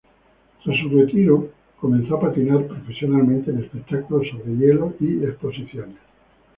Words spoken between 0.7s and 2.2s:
su retiro, comenzó